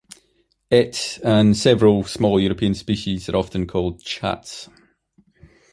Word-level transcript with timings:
It, 0.71 1.19
and 1.23 1.55
similar 1.55 2.03
small 2.07 2.39
European 2.39 2.73
species, 2.73 3.29
are 3.29 3.35
often 3.37 3.67
called 3.67 4.01
chats. 4.03 4.67